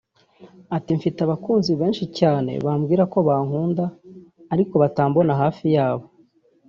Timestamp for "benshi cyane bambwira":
1.81-3.03